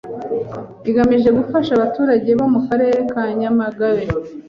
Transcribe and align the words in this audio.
igamije 0.89 1.29
gufasha 1.37 1.71
abaturage 1.73 2.29
bo 2.39 2.45
mu 2.53 2.59
Karere 2.67 2.97
ka 3.11 3.23
Nyamagabe 3.39 4.03